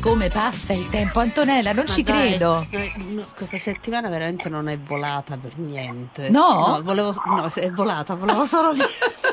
[0.00, 1.72] Come passa il tempo, Antonella?
[1.72, 2.66] Non Ma ci dai, credo.
[2.70, 6.30] eh, no, questa settimana veramente non è volata per niente.
[6.30, 6.80] No?
[6.82, 8.88] volevo, no, è volata, volevo solo dire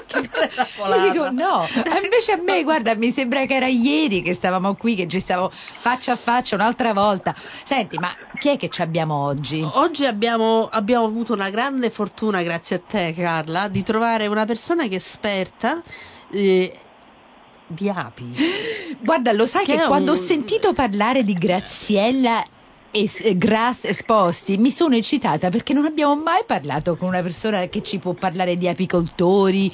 [1.12, 1.68] dico no,
[2.02, 5.50] invece a me, guarda, mi sembra che era ieri che stavamo qui, che ci stavamo
[5.52, 7.34] faccia a faccia un'altra volta.
[7.64, 9.66] Senti, ma chi è che ci abbiamo oggi?
[9.74, 14.84] Oggi abbiamo, abbiamo avuto una grande fortuna, grazie a te Carla, di trovare una persona
[14.88, 15.82] che è esperta
[16.32, 16.80] eh,
[17.68, 18.34] di api.
[19.00, 22.44] Guarda, lo sai Che che, quando un- ho sentito parlare di Graziella
[22.90, 27.66] Es- eh, Grass Esposti mi sono eccitata perché non abbiamo mai parlato con una persona
[27.68, 29.68] che ci può parlare di apicoltori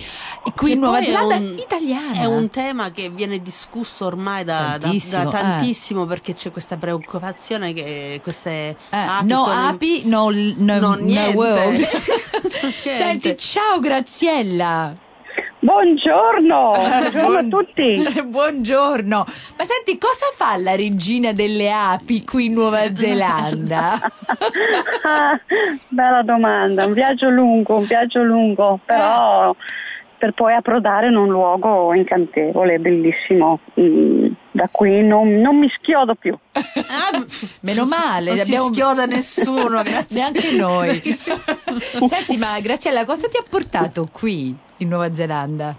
[0.43, 2.19] e qui Che in Nuova Zelanda un- italiana.
[2.19, 5.41] È un tema che viene discusso ormai da da- Tantissimo, da eh.
[5.41, 10.79] tantissimo perché c'è questa preoccupazione che queste Eh, api no sono in- api, no, no,
[10.79, 11.85] No, no world.
[12.81, 14.95] Senti, ciao Graziella.
[15.63, 18.03] Buongiorno, buongiorno a tutti.
[18.27, 19.17] Buongiorno.
[19.57, 23.99] Ma senti, cosa fa la regina delle api qui in Nuova Zelanda?
[25.05, 25.39] Ah,
[25.89, 29.53] bella domanda, un viaggio lungo, un viaggio lungo, però
[30.17, 36.15] per poi approdare in un luogo incantevole, bellissimo, mm, da cui non, non mi schiodo
[36.15, 36.37] più.
[36.53, 37.21] Ah,
[37.61, 39.81] Meno male, non abbiamo- si schioda nessuno.
[40.09, 41.01] Neanche noi.
[42.05, 45.75] Senti, ma Graziella, cosa ti ha portato qui in Nuova Zelanda?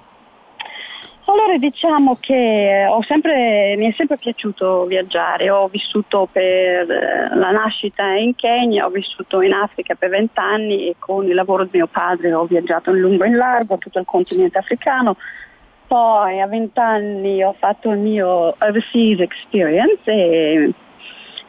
[1.27, 7.51] Allora diciamo che ho sempre, mi è sempre piaciuto viaggiare, ho vissuto per eh, la
[7.51, 11.87] nascita in Kenya, ho vissuto in Africa per vent'anni e con il lavoro di mio
[11.87, 15.17] padre ho viaggiato in lungo e in largo tutto il continente africano,
[15.87, 20.75] poi a vent'anni ho fatto il mio overseas experience e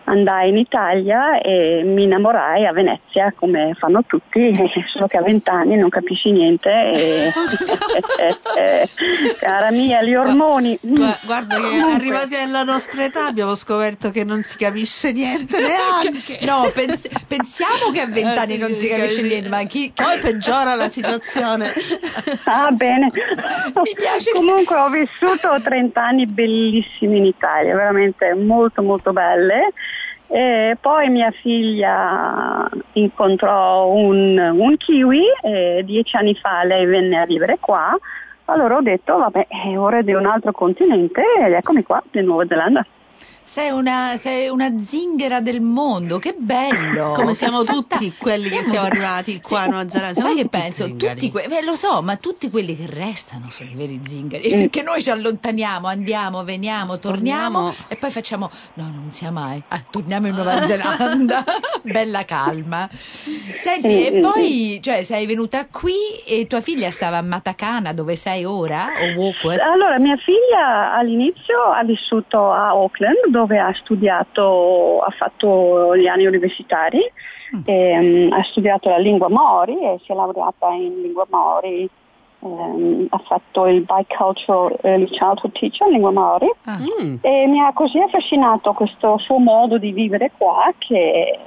[0.05, 4.53] andai in Italia e mi innamorai a Venezia come fanno tutti,
[4.87, 7.31] solo che a vent'anni non capisci niente e
[9.39, 10.77] cara mia gli ormoni.
[10.81, 11.93] Gua- Guarda che Comunque.
[11.93, 16.45] arrivati alla nostra età abbiamo scoperto che non si capisce niente neanche.
[16.45, 19.91] No, pens- pensiamo che a vent'anni Eh, non si capisce niente, ma chi...
[19.93, 21.73] Poi peggiora la situazione.
[22.45, 23.09] Ah, bene.
[23.11, 24.31] Mi piace.
[24.33, 29.73] Comunque ho vissuto 30 anni bellissimi in Italia, veramente molto molto belle.
[30.35, 37.25] E poi mia figlia incontrò un, un kiwi e dieci anni fa lei venne a
[37.25, 37.97] vivere qua.
[38.43, 42.45] Allora ho detto, vabbè, è ora di un altro continente ed eccomi qua, in Nuova
[42.47, 42.85] Zelanda.
[43.47, 47.11] Sei una, sei una zingara del mondo, che bello!
[47.15, 50.13] Come siamo Fatta- tutti quelli che siamo arrivati qua a Nuova Zelanda.
[50.19, 50.83] Sai Siamo che penso?
[50.85, 51.13] zingari.
[51.19, 54.47] Tutti que- beh, lo so, ma tutti quelli che restano sono i veri zingari.
[54.53, 54.59] Mm.
[54.61, 57.73] Perché noi ci allontaniamo, andiamo, veniamo, torniamo, Torniamo.
[57.87, 58.49] e poi facciamo.
[58.73, 59.61] No, non sia mai.
[59.69, 61.43] Ah, torniamo in Nuova Zelanda.
[61.83, 62.89] Bella calma.
[62.91, 65.93] Senti, e Mm, mm, poi, cioè, sei venuta qui
[66.25, 68.87] e tua figlia stava a Matacana, dove sei ora?
[69.17, 69.31] O?
[69.71, 76.25] Allora, mia figlia all'inizio ha vissuto a Auckland dove ha studiato, ha fatto gli anni
[76.25, 77.01] universitari,
[77.65, 81.89] ehm, ha studiato la lingua Maori e si è laureata in lingua Maori,
[82.39, 86.79] ehm, ha fatto il Bicultural Early Childhood Teacher in lingua Maori Ah.
[86.79, 87.15] Mm.
[87.21, 91.37] e mi ha così affascinato questo suo modo di vivere qua che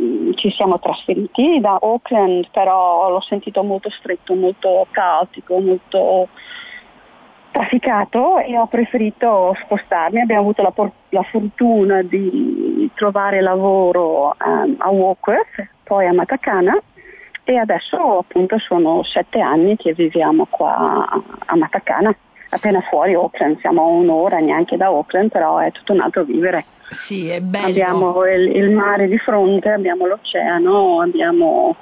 [0.00, 6.28] mm, ci siamo trasferiti da Auckland, però l'ho sentito molto stretto, molto caotico, molto
[7.58, 10.20] trafficato e ho preferito spostarmi.
[10.20, 16.80] Abbiamo avuto la, por- la fortuna di trovare lavoro ehm, a Warkworth, poi a Matacana
[17.42, 22.14] e adesso appunto sono sette anni che viviamo qua a- a Matacana,
[22.50, 26.64] appena fuori Auckland, siamo a un'ora neanche da Auckland, però è tutto un altro vivere.
[26.90, 27.66] Sì, è bello.
[27.66, 31.74] Abbiamo il, il mare di fronte, abbiamo l'oceano, abbiamo...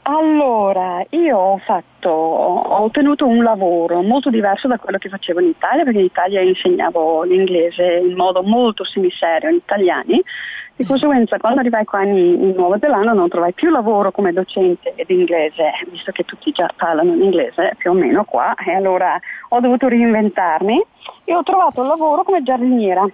[0.08, 5.49] Allora, io ho fatto, ho ottenuto un lavoro molto diverso da quello che facevo in
[5.49, 10.23] Italia, perché in Italia insegnavo l'inglese in modo molto semiserio agli italiani,
[10.76, 14.94] di conseguenza quando arrivai qua in, in Nuova Zelanda non trovai più lavoro come docente
[14.94, 19.19] di inglese, visto che tutti già parlano in inglese più o meno qua, e allora
[19.49, 20.87] ho dovuto reinventarmi
[21.25, 23.05] e ho trovato un lavoro come giardiniera.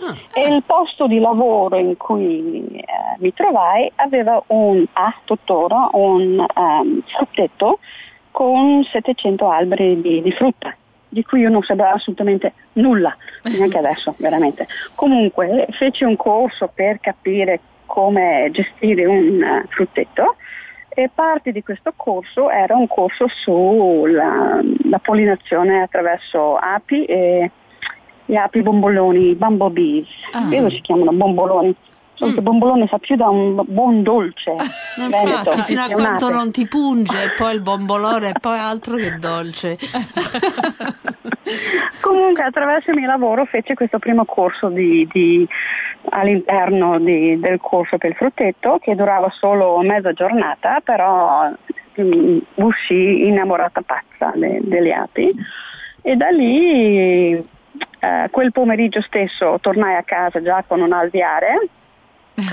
[0.00, 0.16] Ah.
[0.32, 2.84] E il posto di lavoro in cui eh,
[3.18, 7.78] mi trovai aveva un, ha tuttora un um, frutteto
[8.30, 10.74] con 700 alberi di, di frutta
[11.08, 14.66] di cui io non sapevo assolutamente nulla, neanche adesso veramente.
[14.94, 20.36] Comunque feci un corso per capire come gestire un uh, frutteto
[20.88, 24.60] e parte di questo corso era un corso sulla
[24.92, 27.50] la pollinazione attraverso api e
[28.24, 30.48] gli api bomboloni, bumblebees, ah.
[30.48, 31.74] credo si chiamano bomboloni.
[32.14, 32.44] Solo mm.
[32.44, 34.54] bombolone fa più da un buon dolce.
[34.96, 38.96] Veneto, Infatti, fino a quando non ti punge, e poi il bombolone e poi altro
[38.96, 39.78] che dolce.
[42.00, 45.46] Comunque attraverso il mio lavoro fece questo primo corso di, di,
[46.10, 51.50] all'interno di, del corso per il frutteto che durava solo mezza giornata, però
[51.96, 55.34] um, uscì innamorata pazza de, delle api
[56.02, 57.42] e da lì
[58.02, 61.68] eh, quel pomeriggio stesso tornai a casa già con un alviare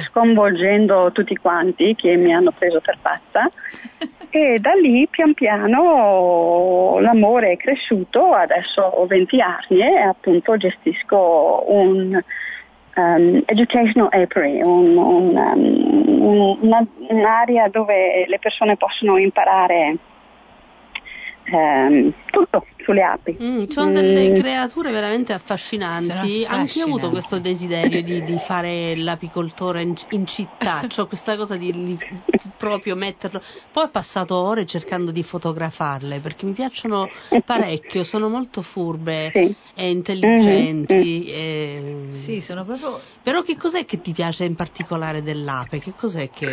[0.04, 3.50] sconvolgendo tutti quanti che mi hanno preso per pazza.
[4.32, 11.64] E da lì pian piano l'amore è cresciuto, adesso ho 20 anni e appunto gestisco
[11.66, 12.22] un
[12.94, 19.98] um, educational apiary, un, un, um, una, un'area dove le persone possono imparare
[21.52, 23.38] ehm, tutto sulle api.
[23.42, 24.36] Mm, sono delle mm.
[24.36, 26.46] creature veramente affascinanti.
[26.48, 31.38] Anche io ho avuto questo desiderio di, di fare l'apicoltore in, in città, cioè questa
[31.38, 31.98] cosa di, di,
[32.58, 33.42] proprio metterlo.
[33.72, 37.10] Poi ho passato ore cercando di fotografarle perché mi piacciono
[37.46, 39.54] parecchio, sono molto furbe sì.
[39.76, 41.28] e intelligenti.
[41.30, 42.08] Mm-hmm.
[42.08, 42.12] E...
[42.12, 43.00] Sì, sono proprio.
[43.22, 45.80] Però che cos'è che ti piace in particolare dell'ape?
[45.80, 46.48] Che cos'è che.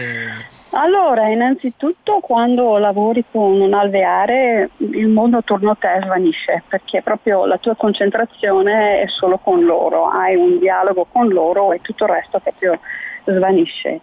[0.71, 7.47] Allora, innanzitutto quando lavori con un alveare il mondo attorno a te svanisce perché proprio
[7.47, 12.11] la tua concentrazione è solo con loro, hai un dialogo con loro e tutto il
[12.11, 12.79] resto proprio
[13.25, 14.01] svanisce.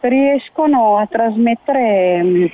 [0.00, 2.44] Riescono a trasmettere, mm,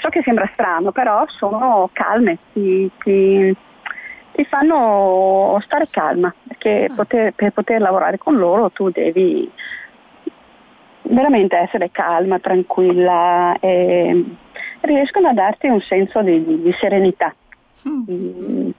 [0.00, 3.54] so che sembra strano, però sono calme, ti, ti,
[4.32, 6.94] ti fanno stare calma perché ah.
[6.94, 9.50] poter, per poter lavorare con loro tu devi
[11.02, 14.24] veramente essere calma, tranquilla e
[14.80, 17.34] riescono a darti un senso di, di, di serenità.
[17.88, 18.70] Mm.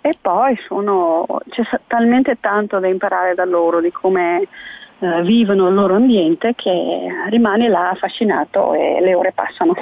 [0.00, 4.46] E poi sono, c'è talmente tanto da imparare da loro, di come
[4.98, 9.74] eh, vivono il loro ambiente, che rimani là affascinato e le ore passano.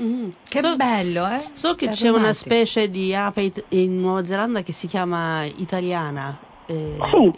[0.00, 1.42] Mm, che so, bello, eh?
[1.52, 6.38] So che c'è una specie di ape in Nuova Zelanda che si chiama italiana,
[6.70, 7.32] eh, sì,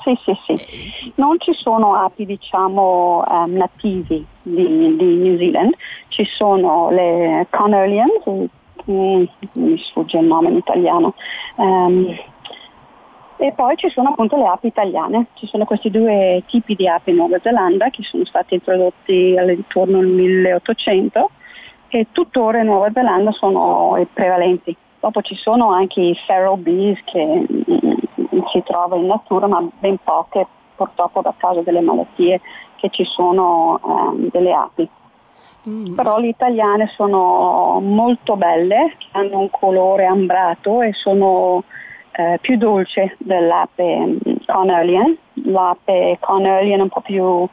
[0.00, 5.74] sì, sì, sì, eh, Non ci sono api diciamo um, nativi di, di, New Zealand,
[6.06, 8.22] ci sono le Connellians,
[8.88, 9.24] mm,
[9.54, 11.14] mi sfugge il nome in italiano,
[11.56, 12.14] um,
[13.38, 17.10] e poi ci sono appunto le api italiane, ci sono questi due tipi di api
[17.10, 21.30] in Nuova Zelanda che sono stati introdotti all'intorno del 1800
[21.88, 24.76] e tuttora in Nuova Zelanda sono prevalenti.
[25.06, 29.98] Dopo ci sono anche i feral bees che mm, si trova in natura, ma ben
[30.02, 30.44] poche
[30.74, 32.40] purtroppo da causa delle malattie
[32.74, 34.88] che ci sono eh, delle api.
[35.68, 35.94] Mm.
[35.94, 41.62] Però le italiane sono molto belle, hanno un colore ambrato e sono
[42.10, 45.16] eh, più dolci dell'ape mm, Connellian.
[45.44, 47.48] L'ape Connellian un po' più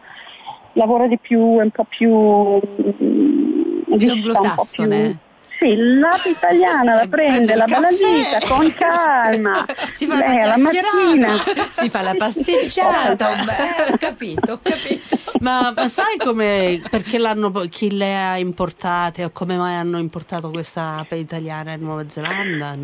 [0.72, 5.32] lavora di più, è un po' più, mm, più anglosassone
[5.64, 11.38] sì, l'ape italiana la prende, la baladita con calma, si fa Lei la mattina
[11.72, 15.18] si fa la passeggiata, beh, ho capito, ho capito.
[15.40, 20.50] Ma, ma sai come, perché l'hanno, chi le ha importate o come mai hanno importato
[20.50, 22.76] questa ape italiana in Nuova Zelanda?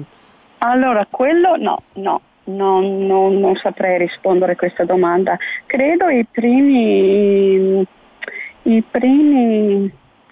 [0.60, 5.38] Allora, quello no, no, non, non, non, saprei rispondere a questa domanda.
[5.66, 7.86] Credo i primi,
[8.64, 9.90] i primi,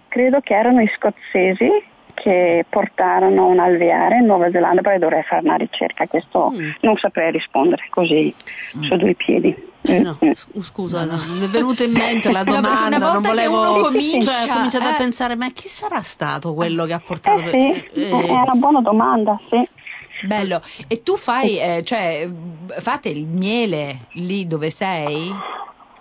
[0.10, 5.44] credo che erano i scozzesi che portarono un alveare in Nuova Zelanda, poi dovrei fare
[5.44, 6.70] una ricerca, questo mm.
[6.82, 8.34] non saprei rispondere così
[8.76, 8.82] mm.
[8.82, 9.56] su due piedi.
[9.84, 10.32] Eh no, mm.
[10.62, 11.18] scusa, no.
[11.38, 14.92] mi è venuta in mente la domanda, non volevo comincia, cioè, ho cominciato eh.
[14.92, 17.50] a pensare ma chi sarà stato quello che ha portato eh
[17.94, 18.10] sì, eh.
[18.10, 19.70] è una buona domanda, sì.
[20.26, 22.28] Bello, e tu fai, eh, cioè,
[22.80, 25.32] fate il miele lì dove sei?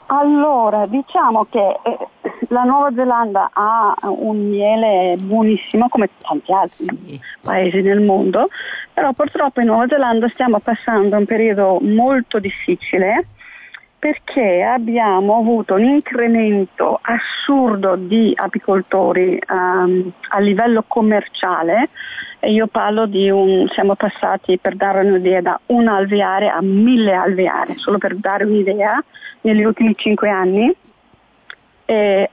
[0.07, 1.99] Allora, diciamo che eh,
[2.49, 7.21] la Nuova Zelanda ha un miele buonissimo come tanti altri sì.
[7.41, 8.49] paesi nel mondo,
[8.93, 13.27] però purtroppo in Nuova Zelanda stiamo passando un periodo molto difficile
[13.99, 21.89] perché abbiamo avuto un incremento assurdo di apicoltori um, a livello commerciale
[22.39, 27.15] e io parlo di un, siamo passati per dare un'idea da un alveare a mille
[27.15, 29.03] alveari, solo per dare un'idea,
[29.41, 30.73] negli ultimi cinque anni.
[31.87, 32.31] E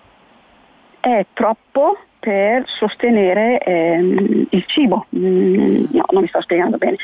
[0.99, 5.05] è troppo per sostenere ehm, il cibo.
[5.15, 6.95] Mm, no, non mi sto spiegando bene.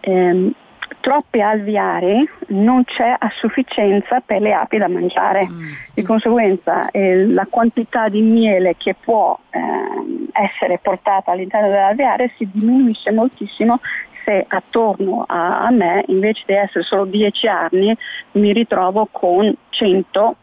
[0.00, 0.50] Eh,
[1.00, 5.46] troppi alveari non c'è a sufficienza per le api da mangiare.
[5.48, 5.72] Mm.
[5.94, 9.60] Di conseguenza eh, la quantità di miele che può eh,
[10.32, 13.78] essere portata all'interno dell'alveare si diminuisce moltissimo
[14.24, 17.96] se attorno a, a me invece di essere solo 10 arni
[18.32, 20.36] mi ritrovo con 100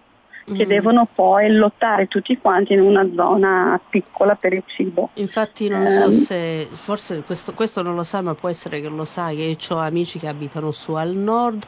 [0.53, 0.69] che mm.
[0.69, 5.09] devono poi lottare tutti quanti in una zona piccola per il cibo.
[5.15, 8.89] Infatti non so um, se, forse questo, questo, non lo sa, ma può essere che
[8.89, 11.65] lo sai, che ho amici che abitano su al nord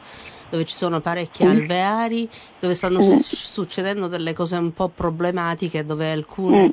[0.50, 1.48] dove ci sono parecchi mm.
[1.48, 2.28] alveari,
[2.60, 3.16] dove stanno mm.
[3.18, 6.72] su- succedendo delle cose un po' problematiche, dove alcune...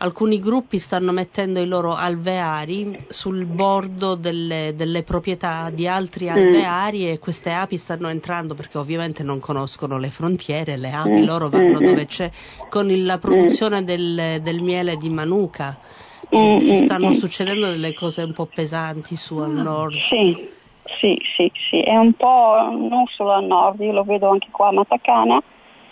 [0.02, 6.28] alcuni gruppi stanno mettendo i loro alveari sul bordo delle, delle proprietà di altri mm.
[6.30, 7.08] alveari mm.
[7.08, 11.24] e queste api stanno entrando perché ovviamente non conoscono le frontiere, le api mm.
[11.24, 11.84] loro vanno mm.
[11.84, 12.30] dove c'è
[12.68, 15.78] con il, la produzione del, del, miele di Manuka
[16.28, 19.98] e stanno succedendo delle cose un po' pesanti su al nord.
[19.98, 20.58] Sì.
[20.98, 24.68] Sì, sì, sì, è un po' non solo al nord, io lo vedo anche qua
[24.68, 25.40] a Matacana,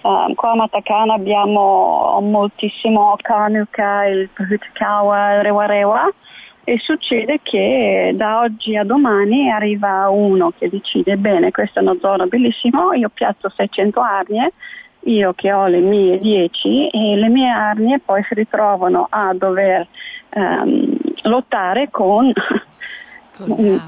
[0.00, 6.14] Um, qua a Matacana abbiamo moltissimo Kanuka, il Pahutakawa, il Rewa Rewa
[6.62, 11.96] e succede che da oggi a domani arriva uno che decide bene questa è una
[11.98, 14.52] zona bellissima, io piazzo 600 arnie,
[15.00, 19.86] io che ho le mie 10 e le mie arnie poi si ritrovano a dover
[20.34, 22.30] um, lottare con,
[23.36, 23.82] con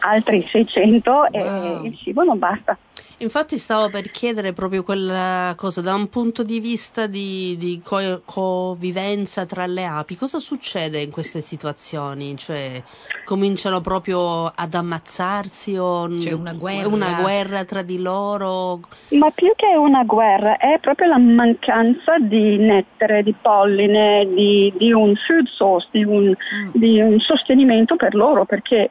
[0.00, 1.26] altri 600 wow.
[1.30, 2.76] e il cibo non basta.
[3.22, 8.20] Infatti stavo per chiedere proprio quella cosa da un punto di vista di, di co-
[8.24, 12.36] convivenza tra le api, cosa succede in queste situazioni?
[12.36, 12.82] Cioè,
[13.24, 16.88] cominciano proprio ad ammazzarsi o C'è una guerra.
[16.88, 18.80] una guerra tra di loro?
[19.10, 24.92] Ma più che una guerra è proprio la mancanza di nettare, di polline, di, di
[24.92, 26.70] un food source, di un, mm.
[26.72, 28.90] di un sostenimento per loro perché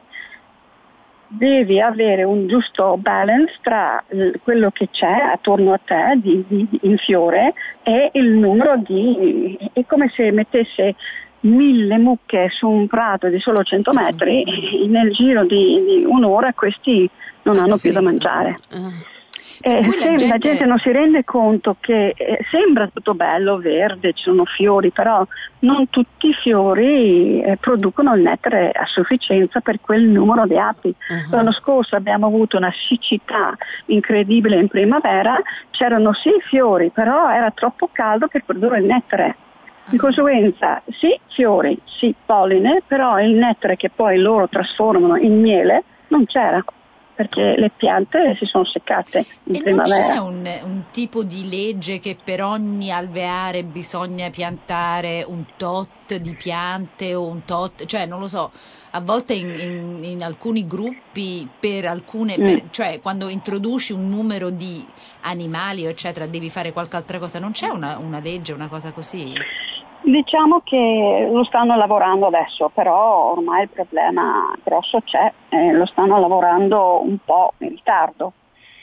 [1.34, 4.02] devi avere un giusto balance tra
[4.42, 9.58] quello che c'è attorno a te di, di, in fiore e il numero di...
[9.72, 10.94] è come se mettesse
[11.40, 16.52] mille mucche su un prato di solo 100 metri e nel giro di, di un'ora
[16.52, 17.08] questi
[17.42, 18.58] non hanno più da mangiare.
[19.64, 20.26] Eh, la, gente...
[20.26, 20.66] la, gente...
[20.66, 25.24] non si rende conto che eh, sembra tutto bello, verde, ci sono fiori, però
[25.60, 30.88] non tutti i fiori eh, producono il nettare a sufficienza per quel numero di api.
[30.88, 31.36] Uh-huh.
[31.36, 35.40] L'anno scorso abbiamo avuto una siccità incredibile in primavera,
[35.70, 39.36] c'erano sì fiori, però era troppo caldo per produrre il nettare.
[39.84, 45.84] Di conseguenza sì fiori, sì polline, però il nettare che poi loro trasformano in miele
[46.08, 46.62] non c'era
[47.14, 50.14] perché le piante si sono seccate in e primavera.
[50.14, 56.16] Non c'è un, un, tipo di legge che per ogni alveare bisogna piantare un tot
[56.16, 58.50] di piante o un tot, cioè non lo so,
[58.94, 62.44] a volte in, in, in alcuni gruppi per alcune, mm.
[62.44, 64.84] per, cioè quando introduci un numero di
[65.22, 69.32] animali eccetera devi fare qualche altra cosa, non c'è una, una legge, una cosa così?
[70.04, 76.18] Diciamo che lo stanno lavorando adesso, però ormai il problema grosso c'è, eh, lo stanno
[76.18, 78.32] lavorando un po' in ritardo.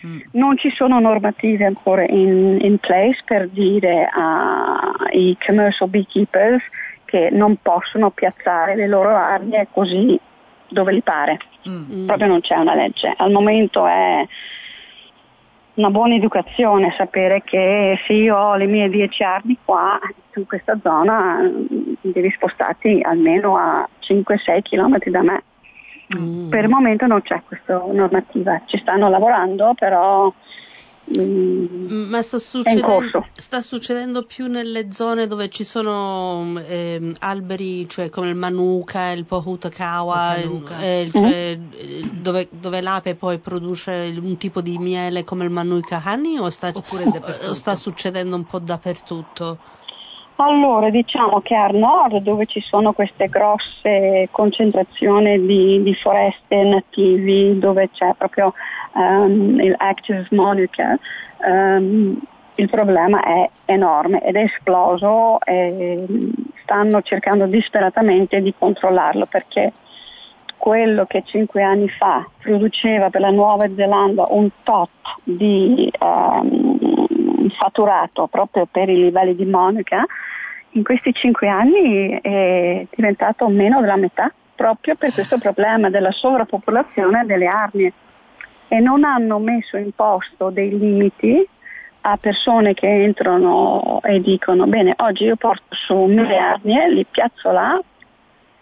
[0.07, 0.19] Mm.
[0.31, 6.63] Non ci sono normative ancora in, in place per dire ai commercial beekeepers
[7.09, 10.19] che non possono piazzare le loro arnie così
[10.67, 11.39] dove li pare.
[11.67, 12.05] Mm.
[12.05, 13.11] Proprio non c'è una legge.
[13.17, 14.25] Al momento è
[15.73, 19.99] una buona educazione, sapere che se io ho le mie 10 armi qua,
[20.35, 25.43] in questa zona mm, devi spostarti almeno a 5-6 km da me.
[26.15, 26.49] Mm.
[26.49, 30.31] Per il momento non c'è questa normativa, ci stanno lavorando, però
[31.11, 38.29] Ma sta succedendo, sta succedendo, più nelle zone dove ci sono eh, alberi, cioè come
[38.29, 42.21] il Manuka, il Pohutakawa, eh, cioè, mm.
[42.21, 46.71] dove, dove, l'ape poi produce un tipo di miele come il Manuka Honey o sta,
[46.71, 49.57] o sta succedendo un po' dappertutto?
[50.41, 57.59] Allora, diciamo che al nord, dove ci sono queste grosse concentrazioni di, di foreste nativi,
[57.59, 58.53] dove c'è proprio
[58.93, 60.97] um, il Active Monica,
[61.45, 62.17] um,
[62.55, 66.07] il problema è enorme ed è esploso e
[66.63, 69.73] stanno cercando disperatamente di controllarlo perché
[70.55, 74.89] quello che cinque anni fa produceva per la Nuova Zelanda un tot
[75.23, 76.79] di um,
[77.49, 80.05] fatturato proprio per i livelli di Monica,
[80.71, 87.25] in questi cinque anni è diventato meno della metà proprio per questo problema della sovrappopolazione
[87.25, 87.93] delle arnie
[88.67, 91.47] e non hanno messo in posto dei limiti
[92.01, 97.51] a persone che entrano e dicono bene oggi io porto su mille arnie, li piazzo
[97.51, 97.81] là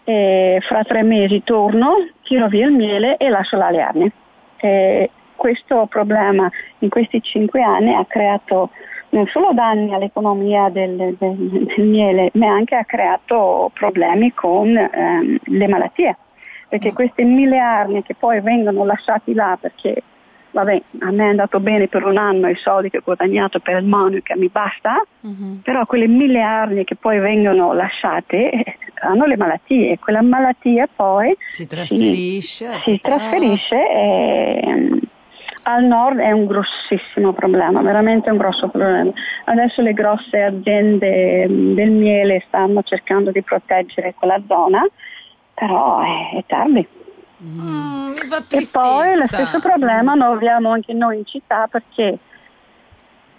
[0.04, 4.12] e fra tre mesi torno, tiro via il miele e lascio là le arnie.
[4.56, 8.70] E questo problema in questi cinque anni ha creato
[9.10, 15.38] non solo danni all'economia del, del, del miele, ma anche ha creato problemi con ehm,
[15.44, 16.16] le malattie,
[16.68, 20.02] perché queste mille arnie che poi vengono lasciate là perché
[20.50, 23.78] vabbè, a me è andato bene per un anno i soldi che ho guadagnato per
[23.78, 25.60] il Monica mi basta, uh-huh.
[25.62, 29.92] però quelle mille arnie che poi vengono lasciate eh, hanno le malattie.
[29.92, 35.00] E quella malattia poi si trasferisce, si, si trasferisce e um,
[35.68, 39.12] al nord è un grossissimo problema, veramente un grosso problema.
[39.44, 44.86] Adesso le grosse aziende mm, del miele stanno cercando di proteggere quella zona,
[45.52, 46.86] però è, è tardi.
[47.42, 48.14] Mm,
[48.50, 52.18] e poi lo stesso problema lo abbiamo anche noi in città perché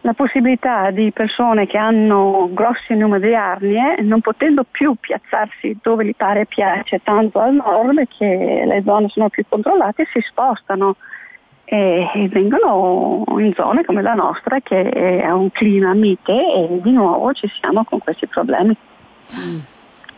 [0.01, 6.05] la possibilità di persone che hanno grossi numeri di arnie, non potendo più piazzarsi dove
[6.05, 10.95] gli pare piace, tanto al nord perché le zone sono più controllate, si spostano
[11.71, 16.91] e, e vengono in zone come la nostra che ha un clima mite e di
[16.91, 18.75] nuovo ci siamo con questi problemi.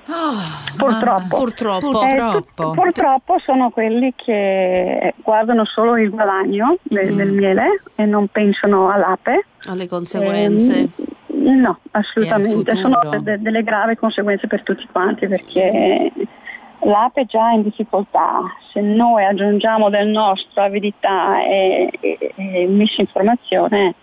[0.08, 0.34] Oh,
[0.78, 1.38] purtroppo.
[1.38, 2.04] Purtroppo.
[2.04, 2.72] Eh, purtroppo.
[2.72, 3.40] purtroppo.
[3.40, 7.18] sono quelli che guardano solo il guadagno del, mm.
[7.18, 9.46] del miele e non pensano all'ape.
[9.66, 10.80] Alle conseguenze.
[10.80, 10.90] Eh,
[11.28, 12.76] no, assolutamente.
[12.78, 16.12] Sono de- delle gravi conseguenze per tutti quanti perché
[16.84, 18.42] l'ape è già in difficoltà.
[18.72, 23.96] Se noi aggiungiamo del nostro avidità e, e, e misinformazione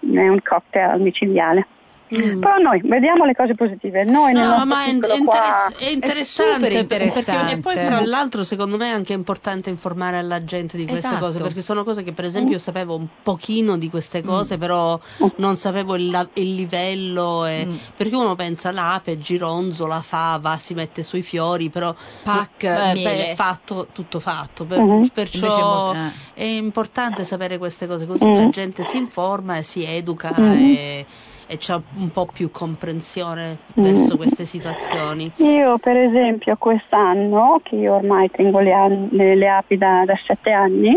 [0.00, 1.66] è un cocktail micidiale.
[2.12, 2.40] Mm.
[2.40, 4.04] Però noi vediamo le cose positive.
[4.04, 5.72] Noi no, ma è, interess- qua...
[5.76, 7.30] è, interessante, è interessante.
[7.30, 11.06] Perché, e poi tra l'altro secondo me è anche importante informare alla gente di queste
[11.06, 11.24] esatto.
[11.24, 12.60] cose, perché sono cose che per esempio mm.
[12.60, 14.58] sapevo un pochino di queste cose, mm.
[14.58, 15.28] però mm.
[15.36, 17.76] non sapevo il, il livello, e, mm.
[17.96, 23.86] perché uno pensa l'ape, gironzola, fava, si mette sui fiori, però Pac, beh, beh, fatto,
[23.92, 24.64] tutto fatto.
[24.64, 25.06] Per, mm-hmm.
[25.12, 28.50] Perciò è, è importante sapere queste cose, così la mm.
[28.50, 30.74] gente si informa e si educa mm-hmm.
[30.74, 31.06] e
[31.50, 34.16] e c'è un po' più comprensione verso mm.
[34.16, 35.32] queste situazioni.
[35.38, 40.52] Io per esempio quest'anno, che io ormai tengo le, le, le api da, da sette
[40.52, 40.96] anni,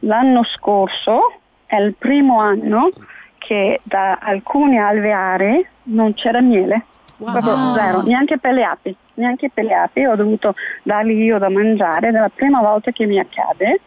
[0.00, 2.88] l'anno scorso è il primo anno
[3.36, 6.86] che da alcuni alveari non c'era miele.
[7.18, 7.32] Wow.
[7.32, 11.50] Proprio zero, neanche per le api, neanche per le api, ho dovuto dargli io da
[11.50, 13.80] mangiare, è la prima volta che mi accade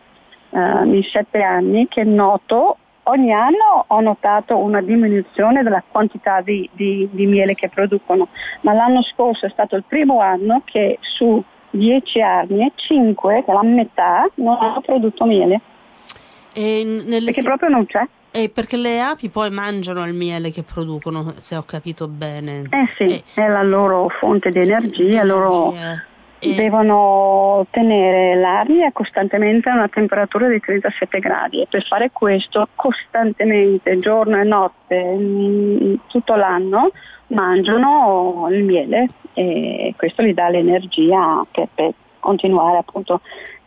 [0.50, 6.70] uh, in sette anni che noto Ogni anno ho notato una diminuzione della quantità di,
[6.72, 8.30] di, di miele che producono,
[8.62, 13.54] ma l'anno scorso è stato il primo anno che su 10 arnie, 5, che è
[13.54, 15.60] la metà, non hanno prodotto miele.
[17.26, 17.44] perché si...
[17.44, 18.08] proprio non c'è.
[18.32, 22.64] E perché le api poi mangiano il miele che producono, se ho capito bene.
[22.70, 23.24] Eh sì, e...
[23.34, 25.24] è la loro fonte di energia, di energia.
[25.24, 25.76] loro
[26.56, 34.00] devono tenere l'aria costantemente a una temperatura di 37 gradi e per fare questo costantemente,
[34.00, 36.92] giorno e notte, mm, tutto l'anno,
[37.28, 43.22] mangiano il miele e questo gli dà l'energia per, per continuare appunto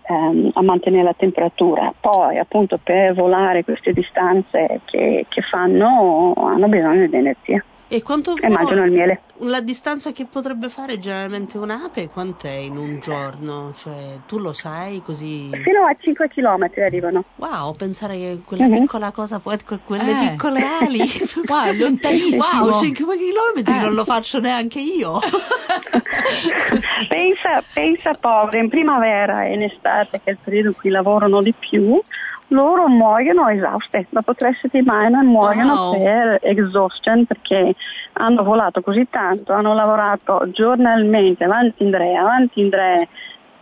[0.09, 1.93] ehm, a mantenere la temperatura.
[1.99, 7.65] Poi appunto per volare queste distanze che, che fanno hanno bisogno di energia.
[7.88, 9.20] E quanto e mangiano il miele.
[9.40, 13.72] La distanza che potrebbe fare generalmente un'ape quant'è in un giorno?
[13.75, 15.51] Cioè, tu lo sai così?
[15.51, 17.25] Fino a 5 km arrivano.
[17.37, 18.81] Wow, pensare che quella mm-hmm.
[18.81, 20.31] piccola cosa può con quelle eh.
[20.31, 20.99] piccole ali.
[21.46, 22.44] wow, lontanissimo.
[22.44, 23.81] Wow, 5 km eh.
[23.81, 25.20] non lo faccio neanche io.
[27.09, 31.40] pensa, pensa povero, in primavera e in estate che è il periodo in cui lavorano
[31.40, 32.03] di più,
[32.49, 35.93] loro muoiono esauste, dopo tre settimane muoiono wow.
[35.93, 37.75] per exhaustion perché
[38.15, 43.09] hanno volato così tanto, hanno lavorato giornalmente, avanti in re, avanti in re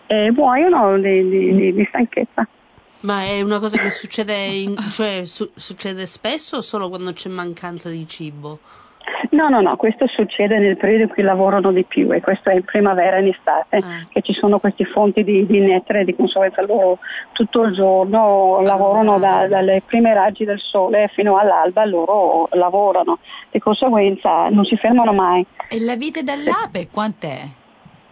[0.07, 2.47] e muoiono di, di, di, di stanchezza.
[3.01, 7.29] Ma è una cosa che succede, in, cioè, su, succede spesso o solo quando c'è
[7.29, 8.61] mancanza di cibo?
[9.31, 12.55] No, no, no, questo succede nel periodo in cui lavorano di più e questo è
[12.55, 14.07] in primavera e in estate, ah.
[14.09, 16.99] che ci sono queste fonti di, di nettare di conseguenza loro
[17.33, 23.19] tutto il giorno lavorano da, dalle prime raggi del sole fino all'alba, loro lavorano,
[23.51, 25.45] di conseguenza non si fermano mai.
[25.69, 27.41] E la vita dell'ape quant'è?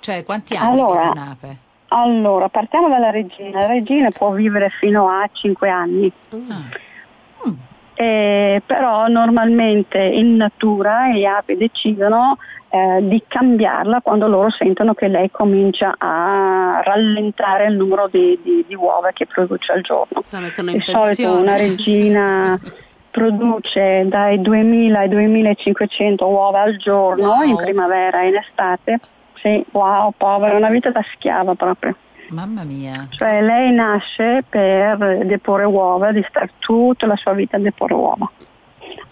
[0.01, 1.57] Cioè quanti anni allora, un'ape?
[1.89, 3.61] Allora, partiamo dalla regina.
[3.61, 6.11] La regina può vivere fino a 5 anni.
[6.49, 7.49] Ah.
[7.49, 7.55] Mm.
[7.95, 12.39] Eh, però normalmente in natura gli api decidono
[12.71, 18.65] eh, di cambiarla quando loro sentono che lei comincia a rallentare il numero di, di,
[18.67, 20.25] di uova che produce al giorno.
[20.73, 22.59] Di solito una regina
[23.13, 27.43] produce dai 2000 ai 2500 uova al giorno wow.
[27.43, 29.01] in primavera e in estate.
[29.35, 31.95] Sì, wow, povera, una vita da schiava proprio.
[32.33, 33.07] Mamma mia.
[33.11, 38.31] Cioè lei nasce per deporre uova, di stare tutta la sua vita a deporre uova.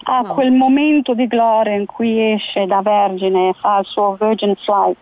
[0.03, 0.33] A no.
[0.33, 4.97] quel momento di gloria in cui esce da vergine, fa il suo virgin flight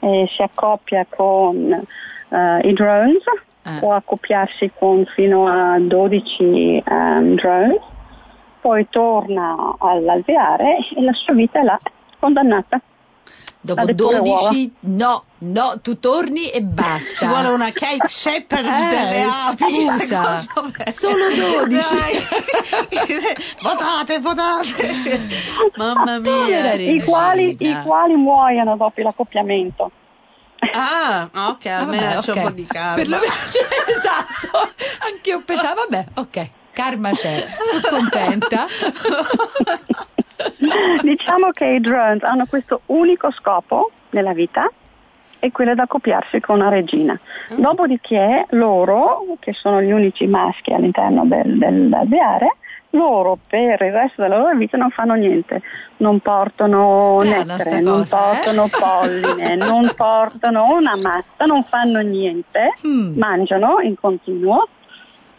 [0.00, 1.84] e si accoppia con
[2.28, 3.22] uh, i drones,
[3.62, 3.78] eh.
[3.78, 7.80] può accoppiarsi con fino a 12 um, ehm, drones,
[8.60, 11.78] poi torna all'alveare e la sua vita è là,
[12.18, 12.80] condannata.
[13.64, 17.18] Dopo 12, no, no, tu torni e basta.
[17.18, 19.64] Ci vuole una Kate Shepard eh, delle api.
[20.00, 20.44] Scusa,
[20.98, 22.26] solo 12.
[23.62, 25.20] votate, votate.
[25.76, 26.74] Mamma mia.
[26.74, 29.92] I quali, I quali muoiono dopo l'accoppiamento.
[30.72, 32.42] Ah, ok, almeno ah, c'è okay.
[32.42, 33.18] un po' di karma.
[33.22, 34.72] esatto,
[35.08, 37.46] anche io pensavo, vabbè, ok, karma c'è,
[37.80, 38.66] sono contenta.
[41.02, 44.70] diciamo che i drones hanno questo unico scopo nella vita
[45.38, 47.18] e quello di accoppiarsi con una regina.
[47.52, 47.58] Mm.
[47.58, 52.56] Dopodiché loro, che sono gli unici maschi all'interno del, del alveare,
[52.90, 55.62] loro per il resto della loro vita non fanno niente,
[55.98, 58.70] non portano Strana nettare, non cosa, portano eh?
[58.70, 63.16] polline, non portano una mazza, non fanno niente, mm.
[63.18, 64.68] mangiano in continuo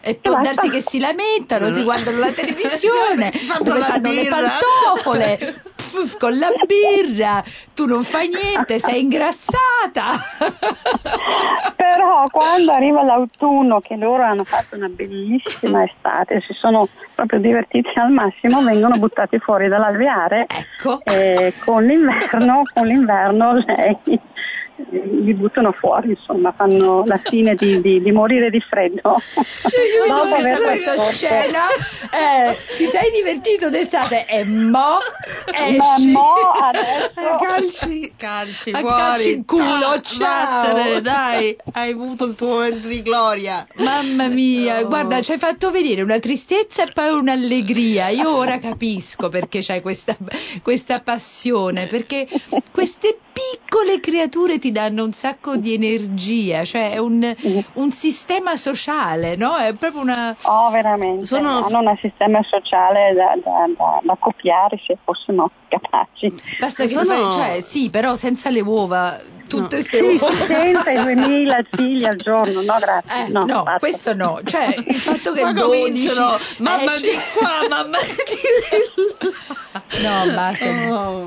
[0.04, 5.62] e può darsi che si lamentano, si guardano la televisione, dove fanno le pantofole,
[6.18, 7.42] con la birra,
[7.74, 10.12] tu non fai niente, sei ingrassata.
[11.74, 17.98] Però quando arriva l'autunno, che loro hanno fatto una bellissima estate, si sono proprio divertiti
[17.98, 21.00] al massimo, vengono buttati fuori dall'alveare ecco.
[21.04, 24.20] e con l'inverno, con l'inverno lei
[24.76, 29.20] li buttano fuori, insomma, fanno la fine di, di, di morire di freddo.
[29.34, 31.66] Cioè, io Dopo aver questa scena,
[32.10, 34.98] eh, ti sei divertito d'estate e mo
[35.46, 35.76] esci.
[35.76, 37.36] Ma mo adesso...
[37.40, 38.96] calci, calci, a fuori.
[38.96, 40.74] calci il culo, ah, ciao.
[40.74, 43.66] Vattene, dai, hai avuto il tuo momento di gloria.
[43.76, 44.88] Mamma mia, oh.
[44.88, 48.08] guarda, ci hai fatto vedere una tristezza e poi un'allegria.
[48.08, 50.16] Io ora capisco perché c'hai questa,
[50.62, 52.26] questa passione, perché
[52.72, 57.34] queste piccole creature ti danno un sacco di energia, cioè è un,
[57.74, 59.56] un sistema sociale, no?
[59.56, 60.34] È proprio una...
[60.42, 61.64] Oh, veramente, Sono...
[61.64, 66.32] hanno un sistema sociale da, da, da, da copiare se fossimo capaci.
[66.60, 67.04] Basta che Sono...
[67.04, 70.08] fai, cioè sì, però senza le uova tutte queste no.
[70.12, 70.32] uova.
[70.32, 73.26] Senza i 2000 figli al giorno, no grazie.
[73.26, 76.08] Eh, no, no questo no, cioè il fatto che Ma 12
[76.58, 77.10] mamma esce...
[77.10, 79.32] di qua, mamma di là.
[79.74, 80.64] No, basta.
[80.64, 81.26] Oh.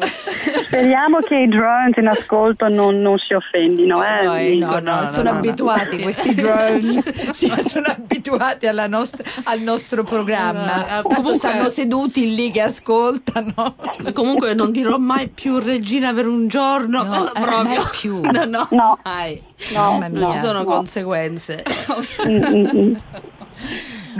[0.65, 4.03] Speriamo che i drones in ascolto non, non si offendino.
[4.03, 4.23] Eh?
[4.23, 10.03] No, eh, no, no, no, sono abituati questi drones, sì, sono abituati nostra, al nostro
[10.03, 10.85] programma.
[10.87, 11.35] Tanto Comunque...
[11.37, 13.75] stanno seduti lì che ascoltano.
[14.13, 17.03] Comunque non dirò mai più regina per un giorno.
[17.03, 17.63] No, eh, proprio.
[17.63, 18.06] mai più.
[18.07, 18.67] No, no.
[18.71, 18.99] no.
[19.03, 19.41] Mai.
[19.73, 21.63] No, non ci sono conseguenze.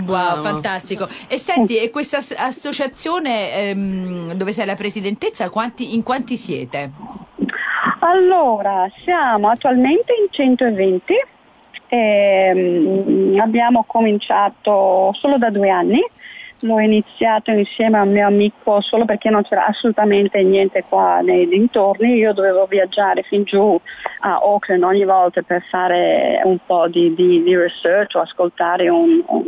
[0.06, 0.42] Wow, no.
[0.42, 1.08] fantastico.
[1.28, 6.90] E senti, e questa associazione ehm, dove sei la presidentessa, quanti, in quanti siete?
[8.00, 11.14] Allora, siamo attualmente in 120,
[11.88, 16.00] ehm, abbiamo cominciato solo da due anni
[16.60, 21.46] l'ho iniziato insieme a un mio amico solo perché non c'era assolutamente niente qua nei
[21.46, 23.80] dintorni, io dovevo viaggiare fin giù
[24.20, 29.22] a Auckland ogni volta per fare un po' di, di, di research o ascoltare un,
[29.26, 29.44] un,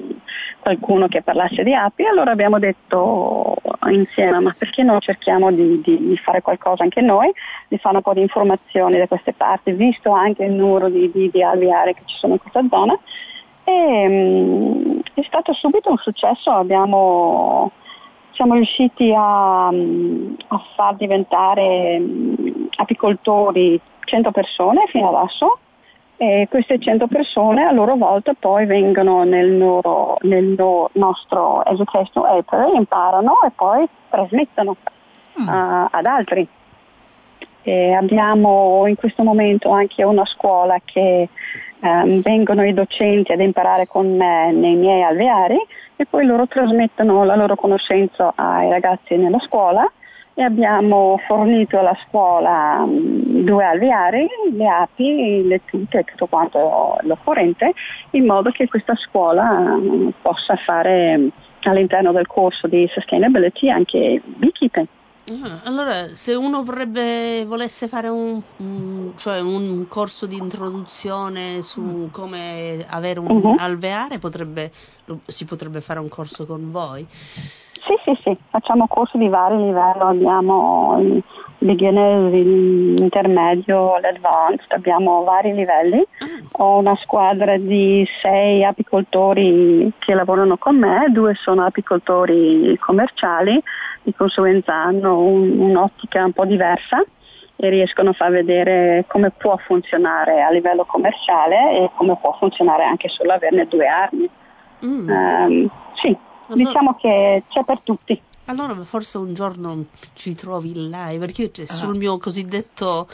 [0.60, 3.56] qualcuno che parlasse di api, allora abbiamo detto
[3.90, 7.32] insieme ma perché non cerchiamo di, di, fare qualcosa anche noi,
[7.68, 11.42] di fare un po' di informazioni da queste parti, visto anche il numero di, di,
[11.42, 12.98] alveari che ci sono in questa zona
[13.70, 17.70] e um, è stato subito un successo, abbiamo,
[18.33, 25.59] siamo riusciti a, a far diventare um, apicoltori 100 persone fino adesso
[26.16, 32.22] e queste 100 persone a loro volta poi vengono nel, loro, nel loro, nostro education
[32.24, 34.76] paper, imparano e poi trasmettono
[35.40, 35.48] mm.
[35.48, 36.46] uh, ad altri.
[37.62, 41.28] E abbiamo in questo momento anche una scuola che
[41.80, 45.58] um, vengono i docenti ad imparare con me nei miei alveari
[45.96, 49.90] e poi loro trasmettono la loro conoscenza ai ragazzi nella scuola
[50.34, 56.96] e abbiamo fornito alla scuola mm, due alveari, le api, le tute e tutto quanto
[57.02, 57.72] l'occorrente
[58.12, 61.28] in modo che questa scuola mm, possa fare mm,
[61.64, 64.86] all'interno del corso di sustainability anche beekeeping.
[65.42, 71.80] Ah, allora, se uno vorrebbe, volesse fare un, un, cioè un corso di introduzione su
[71.80, 72.06] mm.
[72.11, 73.56] come avere un uh-huh.
[73.59, 74.72] alveare, potrebbe,
[75.26, 77.06] si potrebbe fare un corso con voi?
[77.82, 81.22] Sì, sì, sì, facciamo corsi di vari livelli, abbiamo il
[81.58, 85.98] beginner, l'intermedio, l'advanced, abbiamo vari livelli.
[85.98, 86.62] Ah.
[86.62, 93.62] Ho una squadra di sei apicoltori che lavorano con me, due sono apicoltori commerciali,
[94.02, 97.02] di conseguenza hanno un, un'ottica un po' diversa
[97.56, 102.84] e riescono a far vedere come può funzionare a livello commerciale e come può funzionare
[102.84, 104.28] anche solo averne due armi.
[104.84, 105.08] Mm.
[105.08, 106.16] Um, sì,
[106.52, 108.20] allora, diciamo che c'è per tutti.
[108.46, 111.66] Allora forse un giorno ci trovi live, perché io ah.
[111.66, 113.08] sul mio cosiddetto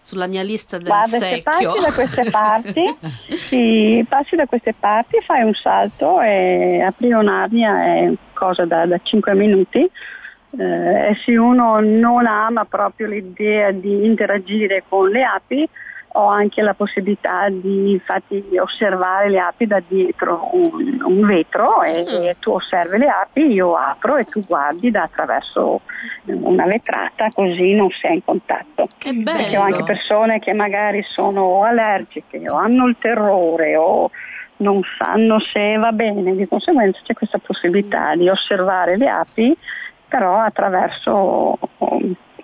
[0.00, 1.36] sulla mia lista del Guarda, secchio.
[1.36, 2.96] se passi da queste parti,
[3.28, 9.00] sì, passi da queste parti, fai un salto e aprire un'arnia è cosa da, da
[9.02, 9.90] 5 minuti.
[10.56, 15.68] Eh, e se uno non ama proprio l'idea di interagire con le api,
[16.16, 22.04] ho anche la possibilità di infatti osservare le api da dietro un, un vetro e,
[22.04, 22.22] mm.
[22.24, 25.80] e, tu osservi le api, io apro e tu guardi da attraverso
[26.26, 28.88] una vetrata così non sei in contatto.
[28.96, 29.36] Che bello!
[29.36, 34.10] Perché ho anche persone che magari sono allergiche o hanno il terrore o
[34.58, 39.56] non sanno se va bene, di conseguenza c'è questa possibilità di osservare le api
[40.06, 41.58] però attraverso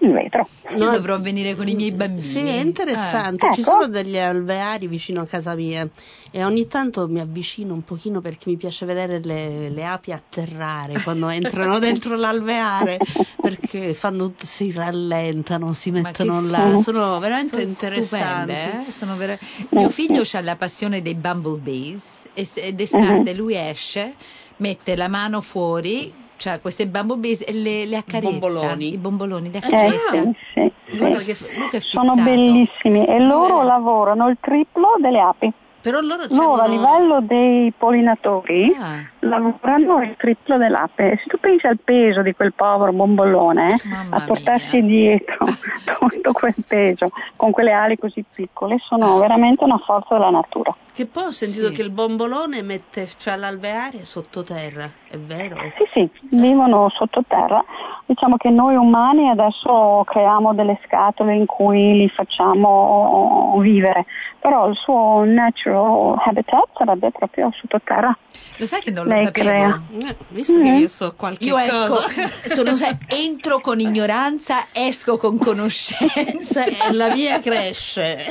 [0.00, 0.48] in vetro.
[0.70, 0.90] Io no.
[0.90, 2.20] dovrò venire con i miei bambini.
[2.20, 3.48] Sì, è interessante.
[3.48, 3.52] Eh.
[3.52, 3.70] Ci ecco.
[3.70, 5.88] sono degli alveari vicino a casa mia
[6.30, 11.02] e ogni tanto mi avvicino un pochino perché mi piace vedere le, le api atterrare
[11.02, 12.98] quando entrano dentro l'alveare
[13.40, 16.80] perché fanno, si rallentano, si mettono là.
[16.82, 18.52] Sono veramente sono interessanti.
[18.52, 18.92] Eh?
[18.92, 19.38] Sono ver-
[19.70, 23.36] Mio figlio ha la passione dei bumblebees ed d'estate uh-huh.
[23.36, 24.14] lui esce,
[24.56, 28.30] mette la mano fuori cioè queste bumblebee e le, le accarezza.
[28.30, 28.94] Bomboloni.
[28.94, 30.12] I bomboloni, le accarezza.
[30.14, 31.80] Eh, sì, sì, sì.
[31.80, 35.52] Sono bellissimi e loro lavorano il triplo delle api.
[35.82, 39.02] Però loro, loro a livello dei pollinatori ah.
[39.20, 41.18] lavorano il triplo dell'ape.
[41.22, 45.16] Se tu pensi al peso di quel povero bombolone Mamma a portarsi mia.
[45.16, 45.46] dietro
[46.10, 50.74] tutto quel peso con quelle ali così piccole, sono veramente una forza della natura.
[50.92, 51.72] Che poi ho sentito sì.
[51.72, 55.56] che il bombolone mette cioè, l'alveare sottoterra, è vero?
[55.76, 57.64] Sì, sì, vivono sottoterra.
[58.10, 64.04] Diciamo che noi umani adesso creiamo delle scatole in cui li facciamo vivere,
[64.40, 68.18] però il suo natural habitat sarebbe proprio sottoterra.
[68.56, 69.48] Lo sai che non lo Lei sapevo?
[69.48, 69.82] Crea.
[70.08, 70.64] Eh, visto mm-hmm.
[70.64, 72.08] che io so qualche io cosa.
[72.42, 76.64] Esco, sono, entro con ignoranza, esco con conoscenza.
[76.64, 78.26] e la mia cresce.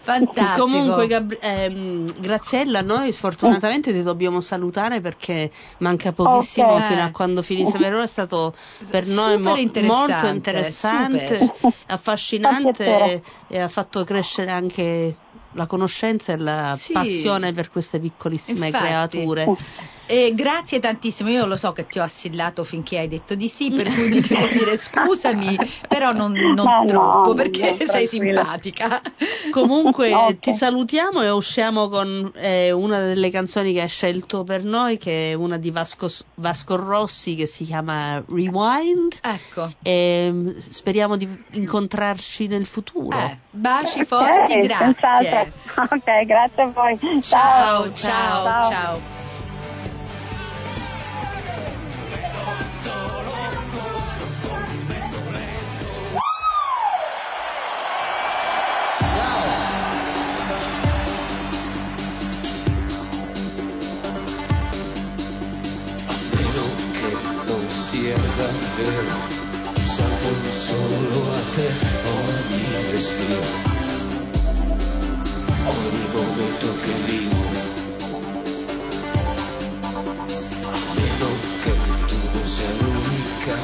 [0.00, 0.66] Fantastico.
[0.66, 6.90] Comunque, Gabri- ehm, Graziella, noi sfortunatamente ti dobbiamo salutare perché manca pochissimo okay.
[6.90, 7.78] fino a quando finisce.
[7.78, 8.54] Per ora è stato
[8.88, 11.72] per noi mo- interessante, molto interessante, super.
[11.86, 15.18] affascinante e, e ha fatto crescere anche
[15.52, 19.18] la conoscenza e la sì, passione per queste piccolissime infatti.
[19.18, 19.46] creature.
[20.08, 23.72] Eh, grazie tantissimo, io lo so che ti ho assillato finché hai detto di sì,
[23.72, 29.00] per cui ti devo dire scusami, però non, non troppo no, perché sei simpatica.
[29.50, 30.38] Comunque okay.
[30.38, 35.30] ti salutiamo e usciamo con eh, una delle canzoni che hai scelto per noi, che
[35.30, 39.18] è una di Vasco, Vasco Rossi che si chiama Rewind.
[39.20, 39.72] Ecco.
[39.82, 43.16] E mm, speriamo di incontrarci nel futuro.
[43.18, 45.52] Eh, baci forti, okay, grazie.
[45.76, 46.98] Ok, grazie a voi.
[47.20, 47.94] ciao, ciao.
[47.94, 48.44] ciao.
[48.44, 48.70] ciao.
[48.70, 49.15] ciao.
[69.84, 71.68] Salvo solo a te
[72.04, 73.40] ogni respiro
[75.64, 77.40] ogni momento che vivo
[80.94, 81.28] meno
[81.62, 81.74] che
[82.06, 83.56] tu sia l'unica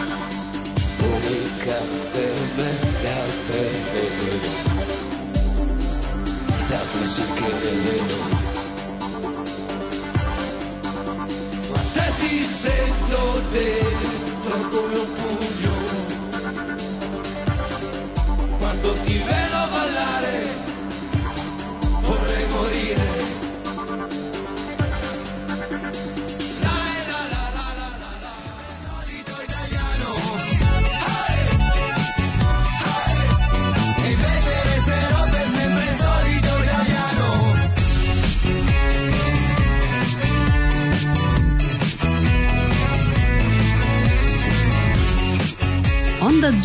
[0.99, 1.77] unica
[2.11, 4.49] per me le altre le vedo
[6.67, 8.32] le altre sì che vedo